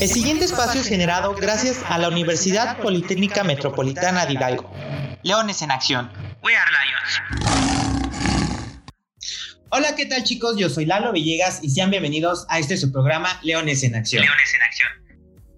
[0.00, 4.72] El siguiente espacio es generado gracias a la Universidad Politécnica Metropolitana de Hidalgo.
[5.24, 6.08] Leones en Acción.
[6.44, 7.20] We are Lions.
[9.70, 10.56] Hola, ¿qué tal chicos?
[10.56, 14.22] Yo soy Lalo Villegas y sean bienvenidos a este su programa Leones en Acción.
[14.22, 15.07] Leones en Acción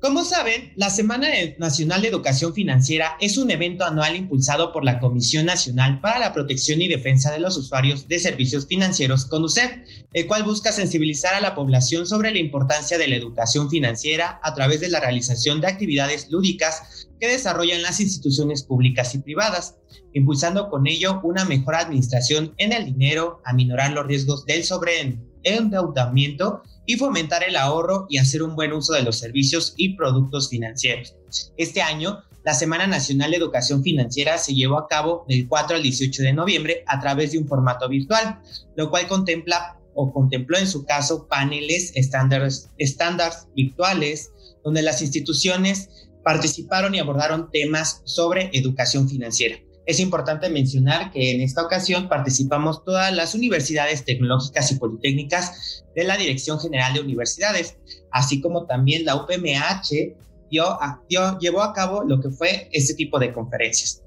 [0.01, 1.29] como saben, la Semana
[1.59, 6.32] Nacional de Educación Financiera es un evento anual impulsado por la Comisión Nacional para la
[6.32, 9.73] Protección y Defensa de los Usuarios de Servicios Financieros, CONUCEF,
[10.14, 14.55] el cual busca sensibilizar a la población sobre la importancia de la educación financiera a
[14.55, 19.76] través de la realización de actividades lúdicas que desarrollan las instituciones públicas y privadas,
[20.14, 26.96] impulsando con ello una mejor administración en el dinero, aminorar los riesgos del sobreendeudamiento y
[26.96, 31.14] fomentar el ahorro y hacer un buen uso de los servicios y productos financieros.
[31.57, 35.84] Este año, la Semana Nacional de Educación Financiera se llevó a cabo del 4 al
[35.84, 38.41] 18 de noviembre a través de un formato virtual,
[38.77, 42.69] lo cual contempla o contempló en su caso paneles estándares,
[43.55, 44.33] virtuales
[44.64, 49.59] donde las instituciones participaron y abordaron temas sobre educación financiera.
[49.91, 56.05] Es importante mencionar que en esta ocasión participamos todas las universidades tecnológicas y politécnicas de
[56.05, 57.77] la Dirección General de Universidades,
[58.13, 60.15] así como también la UPMH
[60.49, 60.79] dio,
[61.41, 64.05] llevó a cabo lo que fue este tipo de conferencias.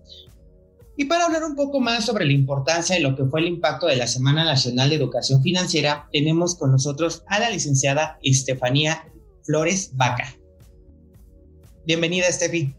[0.96, 3.88] Y para hablar un poco más sobre la importancia de lo que fue el impacto
[3.88, 9.06] de la Semana Nacional de Educación Financiera, tenemos con nosotros a la licenciada Estefanía
[9.44, 10.34] Flores Vaca.
[11.86, 12.74] Bienvenida, Estefi.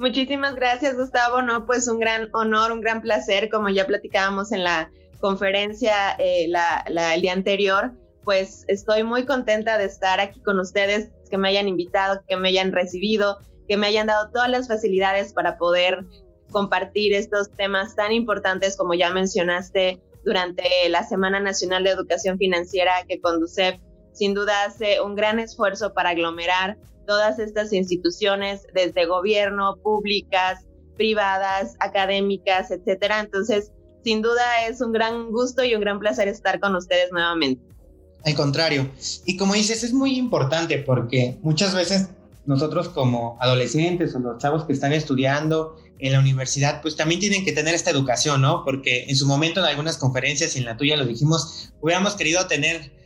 [0.00, 1.42] Muchísimas gracias, Gustavo.
[1.42, 6.46] No, pues un gran honor, un gran placer, como ya platicábamos en la conferencia eh,
[6.46, 7.92] el día anterior,
[8.24, 12.48] pues estoy muy contenta de estar aquí con ustedes, que me hayan invitado, que me
[12.48, 16.06] hayan recibido, que me hayan dado todas las facilidades para poder
[16.50, 23.04] compartir estos temas tan importantes como ya mencionaste durante la Semana Nacional de Educación Financiera
[23.06, 23.78] que Conducef
[24.20, 26.76] sin duda hace un gran esfuerzo para aglomerar
[27.06, 30.58] todas estas instituciones, desde gobierno, públicas,
[30.98, 33.20] privadas, académicas, etcétera.
[33.20, 33.72] Entonces,
[34.04, 37.62] sin duda es un gran gusto y un gran placer estar con ustedes nuevamente.
[38.26, 38.90] Al contrario,
[39.24, 42.10] y como dices, es muy importante porque muchas veces
[42.44, 47.42] nosotros como adolescentes o los chavos que están estudiando en la universidad, pues también tienen
[47.42, 48.66] que tener esta educación, ¿no?
[48.66, 52.46] Porque en su momento en algunas conferencias y en la tuya lo dijimos, hubiéramos querido
[52.48, 52.99] tener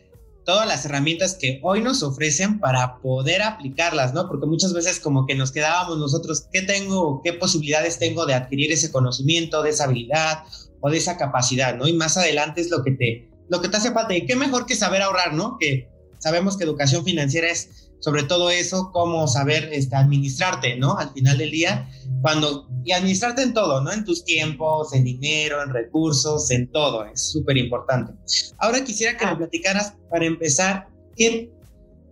[0.44, 4.28] todas las herramientas que hoy nos ofrecen para poder aplicarlas, ¿no?
[4.28, 8.72] Porque muchas veces como que nos quedábamos nosotros, ¿qué tengo, qué posibilidades tengo de adquirir
[8.72, 10.44] ese conocimiento, de esa habilidad
[10.80, 11.88] o de esa capacidad, ¿no?
[11.88, 14.14] Y más adelante es lo que te, lo que te hace falta.
[14.14, 15.56] Y qué mejor que saber ahorrar, ¿no?
[15.58, 15.88] Que
[16.18, 20.98] sabemos que educación financiera es sobre todo eso, cómo saber este, administrarte, ¿no?
[20.98, 21.88] Al final del día,
[22.24, 23.92] cuando, y administrarte en todo, ¿no?
[23.92, 28.14] En tus tiempos, en dinero, en recursos, en todo, es súper importante.
[28.56, 31.50] Ahora quisiera que me platicaras, para empezar, ¿qué,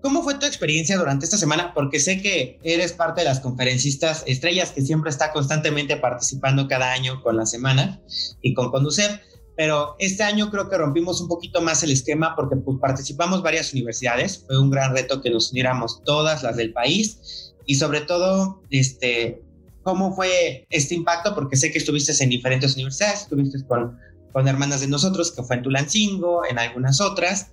[0.02, 1.72] ¿cómo fue tu experiencia durante esta semana?
[1.72, 6.92] Porque sé que eres parte de las conferencistas estrellas que siempre está constantemente participando cada
[6.92, 7.98] año con la semana
[8.42, 9.18] y con Conducir
[9.54, 13.72] pero este año creo que rompimos un poquito más el esquema porque pues, participamos varias
[13.74, 18.62] universidades, fue un gran reto que nos uniéramos todas las del país y sobre todo,
[18.70, 19.42] este,
[19.82, 21.34] ¿cómo fue este impacto?
[21.34, 23.98] Porque sé que estuviste en diferentes universidades, estuviste con,
[24.32, 27.52] con hermanas de nosotros, que fue en Tulancingo, en algunas otras,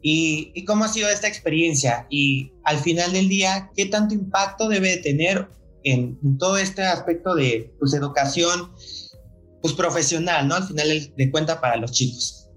[0.00, 4.68] y, y, cómo ha sido esta experiencia y al final del día, ¿qué tanto impacto
[4.68, 5.48] debe tener
[5.84, 8.72] en, en todo este aspecto de pues, educación?
[9.62, 10.56] pues profesional, ¿no?
[10.56, 12.50] Al final de cuenta para los chicos.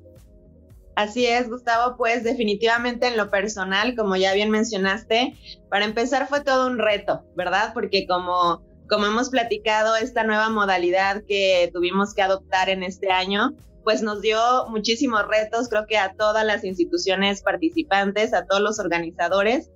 [0.96, 5.36] Así es, Gustavo, pues definitivamente en lo personal, como ya bien mencionaste,
[5.70, 7.72] para empezar fue todo un reto, ¿verdad?
[7.74, 13.54] Porque como, como hemos platicado, esta nueva modalidad que tuvimos que adoptar en este año,
[13.84, 18.80] pues nos dio muchísimos retos, creo que a todas las instituciones participantes, a todos los
[18.80, 19.70] organizadores,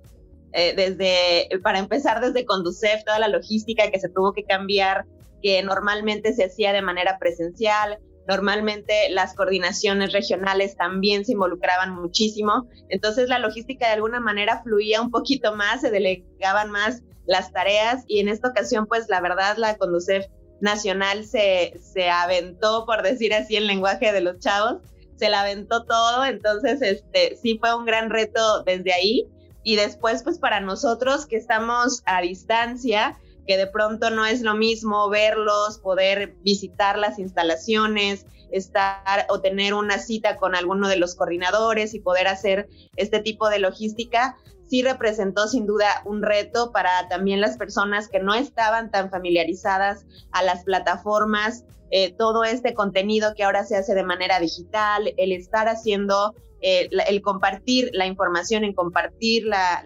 [0.52, 5.06] eh, desde, para empezar desde Conducef, toda la logística que se tuvo que cambiar
[5.42, 7.98] que normalmente se hacía de manera presencial.
[8.28, 12.68] Normalmente las coordinaciones regionales también se involucraban muchísimo.
[12.88, 18.04] Entonces la logística de alguna manera fluía un poquito más, se delegaban más las tareas.
[18.08, 20.26] Y en esta ocasión pues la verdad la Conducef
[20.60, 24.82] Nacional se, se aventó, por decir así, el lenguaje de los chavos,
[25.16, 29.26] se la aventó todo, entonces este sí fue un gran reto desde ahí.
[29.62, 34.54] Y después pues para nosotros que estamos a distancia, que de pronto no es lo
[34.54, 41.14] mismo verlos, poder visitar las instalaciones, estar o tener una cita con alguno de los
[41.14, 44.36] coordinadores y poder hacer este tipo de logística,
[44.70, 50.06] sí representó sin duda un reto para también las personas que no estaban tan familiarizadas
[50.30, 55.32] a las plataformas, eh, todo este contenido que ahora se hace de manera digital, el
[55.32, 59.82] estar haciendo eh, el compartir la información, en compartir la,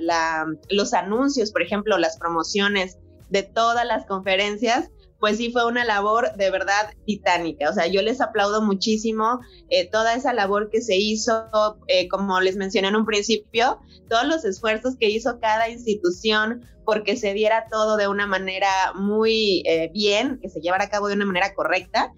[0.68, 2.98] los anuncios, por ejemplo, las promociones
[3.30, 7.70] de todas las conferencias, pues sí fue una labor de verdad titánica.
[7.70, 9.40] O sea, yo les aplaudo muchísimo
[9.70, 11.48] eh, toda esa labor que se hizo,
[11.86, 17.16] eh, como les mencioné en un principio, todos los esfuerzos que hizo cada institución porque
[17.16, 21.14] se diera todo de una manera muy eh, bien, que se llevara a cabo de
[21.14, 22.12] una manera correcta.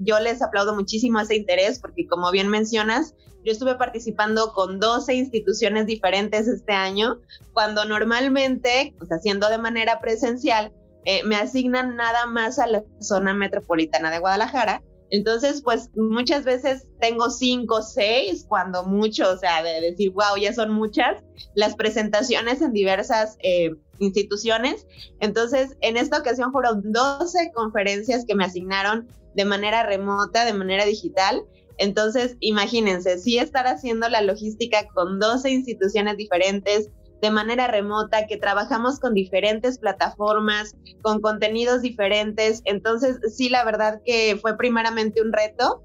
[0.00, 3.14] yo les aplaudo muchísimo ese interés porque como bien mencionas,
[3.44, 7.20] yo estuve participando con 12 instituciones diferentes este año,
[7.52, 10.72] cuando normalmente, pues haciendo de manera presencial,
[11.10, 14.82] eh, me asignan nada más a la zona metropolitana de Guadalajara.
[15.08, 20.52] Entonces, pues muchas veces tengo cinco, seis, cuando mucho, o sea, de decir, wow, ya
[20.52, 21.24] son muchas,
[21.54, 24.86] las presentaciones en diversas eh, instituciones.
[25.20, 30.84] Entonces, en esta ocasión fueron 12 conferencias que me asignaron de manera remota, de manera
[30.84, 31.42] digital.
[31.78, 36.90] Entonces, imagínense, sí estar haciendo la logística con 12 instituciones diferentes,
[37.20, 42.62] de manera remota, que trabajamos con diferentes plataformas, con contenidos diferentes.
[42.64, 45.82] Entonces, sí, la verdad que fue primeramente un reto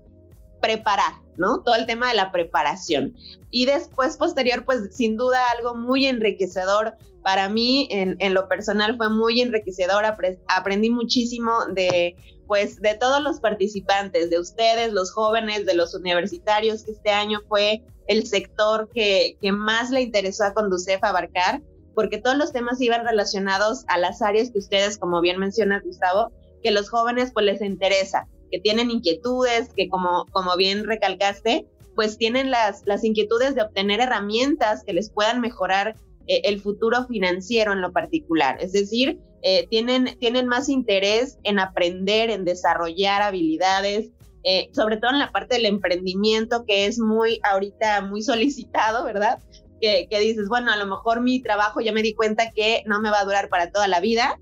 [0.62, 1.62] preparar, ¿no?
[1.62, 3.16] Todo el tema de la preparación.
[3.50, 8.98] Y después, posterior, pues sin duda algo muy enriquecedor para mí, en, en lo personal,
[8.98, 10.04] fue muy enriquecedor.
[10.48, 12.16] aprendí muchísimo de,
[12.54, 17.40] pues, de todos los participantes, de ustedes, los jóvenes, de los universitarios, que este año
[17.50, 21.64] fue el sector que, que más le interesó a Conducef abarcar,
[21.96, 26.32] porque todos los temas iban relacionados a las áreas que ustedes, como bien menciona Gustavo,
[26.62, 31.66] que los jóvenes pues les interesa, que tienen inquietudes, que como, como bien recalcaste,
[31.96, 35.96] pues tienen las, las inquietudes de obtener herramientas que les puedan mejorar
[36.28, 38.58] eh, el futuro financiero en lo particular.
[38.62, 44.10] Es decir, eh, tienen, tienen más interés en aprender, en desarrollar habilidades,
[44.44, 49.40] eh, sobre todo en la parte del emprendimiento, que es muy ahorita muy solicitado, ¿verdad?
[49.82, 53.02] Que, que, dices, bueno, a lo mejor mi trabajo ya me di cuenta que no
[53.02, 54.40] me va a durar para toda la vida.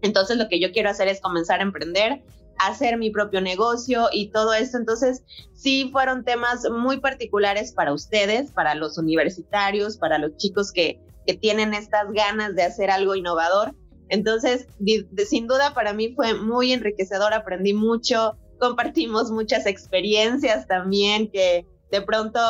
[0.00, 2.22] Entonces lo que yo quiero hacer es comenzar a emprender,
[2.58, 4.78] hacer mi propio negocio y todo esto.
[4.78, 5.22] Entonces
[5.54, 11.34] sí fueron temas muy particulares para ustedes, para los universitarios, para los chicos que, que
[11.34, 13.74] tienen estas ganas de hacer algo innovador.
[14.08, 14.66] Entonces,
[15.28, 22.02] sin duda para mí fue muy enriquecedor, aprendí mucho, compartimos muchas experiencias también que de
[22.02, 22.40] pronto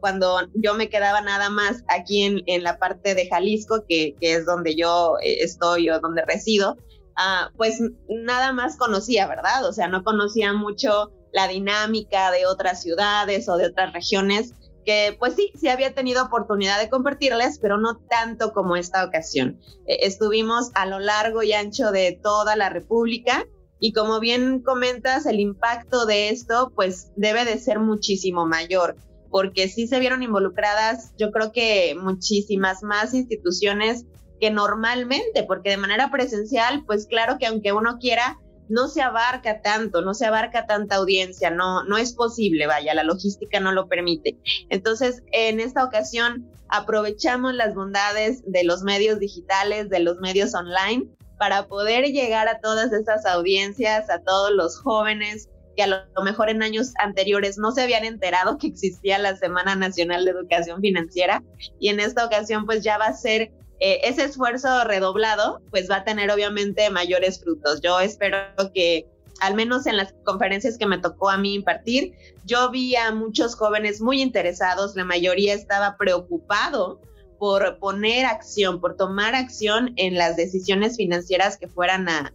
[0.00, 4.34] cuando yo me quedaba nada más aquí en, en la parte de Jalisco, que, que,
[4.34, 6.76] es donde yo eh, estoy o donde resido,
[7.18, 9.66] uh, pues nada más conocía, ¿verdad?
[9.66, 14.54] O sea, no conocía mucho la dinámica de otras ciudades o de otras regiones,
[14.84, 19.60] que pues sí, sí había tenido oportunidad de compartirles, pero no tanto como esta ocasión.
[19.86, 23.44] Eh, estuvimos a lo largo y ancho de toda la República
[23.80, 28.96] y como bien comentas, el impacto de esto pues debe de ser muchísimo mayor,
[29.30, 34.04] porque sí se vieron involucradas, yo creo que muchísimas más instituciones
[34.40, 38.38] que normalmente, porque de manera presencial, pues claro que aunque uno quiera,
[38.68, 43.02] no se abarca tanto, no se abarca tanta audiencia, no, no es posible, vaya, la
[43.02, 44.36] logística no lo permite.
[44.68, 51.08] Entonces, en esta ocasión, aprovechamos las bondades de los medios digitales, de los medios online,
[51.38, 56.50] para poder llegar a todas esas audiencias, a todos los jóvenes que a lo mejor
[56.50, 61.44] en años anteriores no se habían enterado que existía la Semana Nacional de Educación Financiera
[61.78, 65.96] y en esta ocasión pues ya va a ser eh, ese esfuerzo redoblado, pues va
[65.96, 67.80] a tener obviamente mayores frutos.
[67.80, 68.38] Yo espero
[68.74, 69.06] que
[69.40, 72.12] al menos en las conferencias que me tocó a mí impartir,
[72.44, 77.00] yo vi a muchos jóvenes muy interesados, la mayoría estaba preocupado
[77.38, 82.32] por poner acción, por tomar acción en las decisiones financieras que fueran a,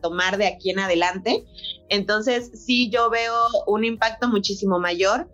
[0.00, 1.44] tomar de aquí en adelante.
[1.88, 3.34] Entonces, sí, yo veo
[3.66, 5.28] un impacto muchísimo mayor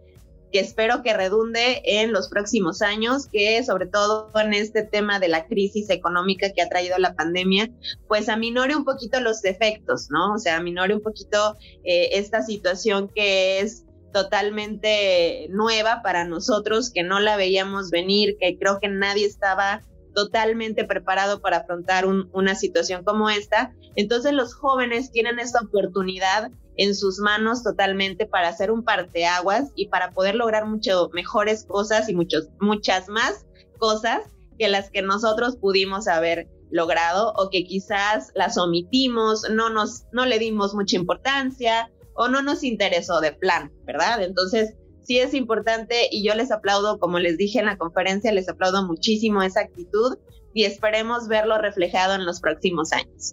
[0.54, 5.26] que espero que redunde en los próximos años, que sobre todo en este tema de
[5.26, 7.72] la crisis económica que ha traído la pandemia,
[8.06, 10.34] pues aminore un poquito los efectos, ¿no?
[10.34, 17.02] O sea, aminore un poquito eh, esta situación que es totalmente nueva para nosotros, que
[17.02, 19.82] no la veíamos venir, que creo que nadie estaba
[20.14, 23.74] totalmente preparado para afrontar una situación como esta.
[23.96, 29.88] Entonces los jóvenes tienen esta oportunidad en sus manos totalmente para hacer un parteaguas y
[29.88, 33.46] para poder lograr mucho mejores cosas y muchos, muchas más
[33.78, 34.22] cosas
[34.58, 40.26] que las que nosotros pudimos haber logrado o que quizás las omitimos, no nos no
[40.26, 44.22] le dimos mucha importancia o no nos interesó de plan, ¿verdad?
[44.22, 48.48] Entonces, sí es importante y yo les aplaudo, como les dije en la conferencia, les
[48.48, 50.18] aplaudo muchísimo esa actitud
[50.52, 53.32] y esperemos verlo reflejado en los próximos años.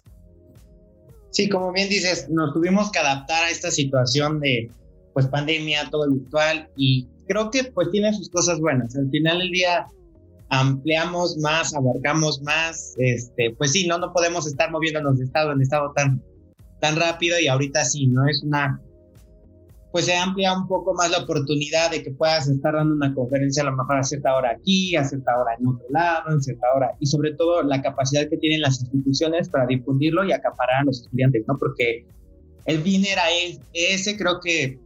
[1.32, 4.70] Sí, como bien dices, nos tuvimos que adaptar a esta situación de,
[5.14, 8.94] pues pandemia, todo virtual y creo que pues tiene sus cosas buenas.
[8.96, 9.86] Al final del día
[10.50, 15.62] ampliamos más, abarcamos más, este, pues sí, no, no podemos estar moviéndonos de estado en
[15.62, 16.22] estado tan,
[16.80, 18.28] tan rápido y ahorita sí, ¿no?
[18.28, 18.78] Es una,
[19.92, 23.62] pues se amplia un poco más la oportunidad de que puedas estar dando una conferencia
[23.62, 26.66] a lo mejor a cierta hora aquí, a cierta hora en otro lado, en cierta
[26.74, 30.84] hora, y sobre todo la capacidad que tienen las instituciones para difundirlo y acaparar a
[30.84, 31.58] los estudiantes, ¿no?
[31.58, 32.06] Porque
[32.64, 33.24] el fin era
[33.74, 34.78] ese, creo que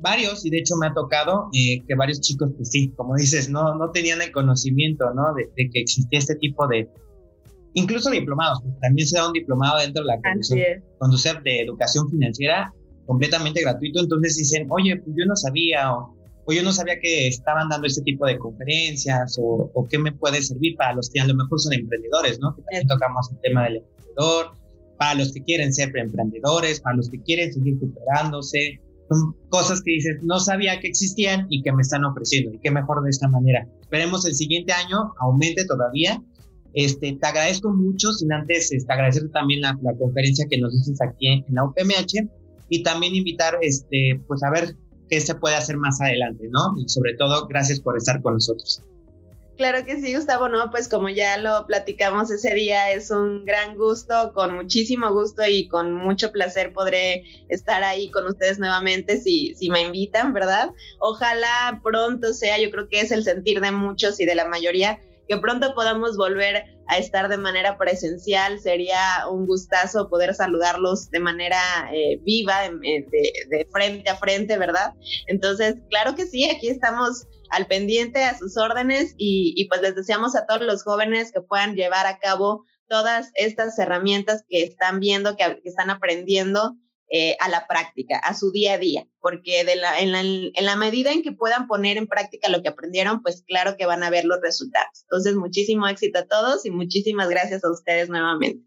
[0.00, 3.50] varios, y de hecho me ha tocado eh, que varios chicos, pues sí, como dices,
[3.50, 5.34] no, no tenían el conocimiento, ¿no?
[5.34, 6.88] De, que existía este tipo de,
[7.74, 10.20] incluso diplomados, pues también se da un diplomado dentro de la
[11.00, 12.72] conducir de educación financiera
[13.06, 16.14] completamente gratuito, entonces dicen, oye, pues yo no sabía, o,
[16.48, 20.42] yo no sabía que estaban dando este tipo de conferencias, o, o qué me puede
[20.42, 22.54] servir para los que a lo mejor son emprendedores, ¿no?
[22.54, 24.52] Que también tocamos el tema del emprendedor,
[24.98, 29.92] para los que quieren ser emprendedores, para los que quieren seguir superándose, son cosas que
[29.92, 33.28] dices, no sabía que existían y que me están ofreciendo, y qué mejor de esta
[33.28, 33.66] manera.
[33.80, 36.22] Esperemos el siguiente año aumente todavía.
[36.74, 41.00] Este, te agradezco mucho, sin antes este, agradecer también la, la, conferencia que nos dices
[41.00, 42.28] aquí en, la UPMH
[42.68, 44.74] y también invitar este, pues a ver
[45.08, 46.74] qué se puede hacer más adelante, ¿no?
[46.78, 48.82] Y sobre todo, gracias por estar con nosotros.
[49.56, 53.74] Claro que sí, Gustavo, no, pues como ya lo platicamos ese día, es un gran
[53.78, 59.54] gusto, con muchísimo gusto y con mucho placer podré estar ahí con ustedes nuevamente si,
[59.54, 60.72] si me invitan, ¿verdad?
[60.98, 65.00] Ojalá pronto sea, yo creo que es el sentir de muchos y de la mayoría,
[65.26, 68.60] que pronto podamos volver a estar de manera presencial.
[68.60, 71.60] Sería un gustazo poder saludarlos de manera
[71.92, 73.06] eh, viva, de,
[73.48, 74.94] de, frente a frente, ¿verdad?
[75.26, 80.36] Entonces, claro que sí, aquí estamos al pendiente, a sus órdenes y, pues les deseamos
[80.36, 85.36] a todos los jóvenes que puedan llevar a cabo todas estas herramientas que están viendo,
[85.36, 86.76] que, están aprendiendo
[87.08, 90.64] eh, a la práctica, a su día a día, porque de la, en, la, en
[90.64, 94.02] la medida en que puedan poner en práctica lo que aprendieron, pues claro que van
[94.02, 95.02] a ver los resultados.
[95.02, 98.64] Entonces, muchísimo éxito a todos y muchísimas gracias a ustedes nuevamente.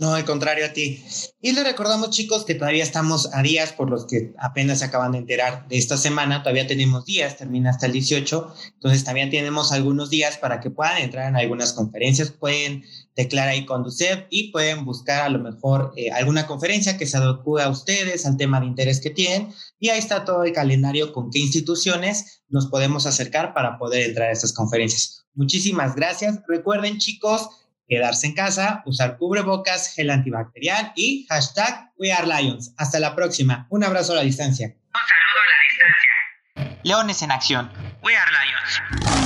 [0.00, 1.04] No, al contrario a ti.
[1.42, 5.12] Y le recordamos, chicos, que todavía estamos a días por los que apenas se acaban
[5.12, 6.42] de enterar de esta semana.
[6.42, 8.54] Todavía tenemos días, termina hasta el 18.
[8.76, 12.30] Entonces, también tenemos algunos días para que puedan entrar en algunas conferencias.
[12.30, 12.82] Pueden
[13.14, 17.18] declarar ahí con DUCEP y pueden buscar a lo mejor eh, alguna conferencia que se
[17.18, 19.52] adecue a ustedes, al tema de interés que tienen.
[19.78, 24.30] Y ahí está todo el calendario con qué instituciones nos podemos acercar para poder entrar
[24.30, 25.26] a estas conferencias.
[25.34, 26.40] Muchísimas gracias.
[26.48, 27.50] Recuerden, chicos,
[27.90, 32.72] quedarse en casa, usar cubrebocas, gel antibacterial y hashtag We Are Lions.
[32.78, 33.66] Hasta la próxima.
[33.68, 34.68] Un abrazo a la distancia.
[34.68, 36.80] Un saludo a la distancia.
[36.84, 37.70] Leones en acción.
[38.02, 39.19] We Are Lions.